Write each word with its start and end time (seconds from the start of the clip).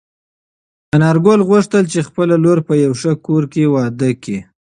انارګل 0.95 1.39
غوښتل 1.49 1.83
چې 1.93 1.99
خپله 2.07 2.35
لور 2.43 2.59
په 2.67 2.73
یوه 2.83 2.97
ښه 3.01 3.13
کور 3.25 3.43
کې 3.53 3.71
واده 3.75 4.09
کړي. 4.23 4.39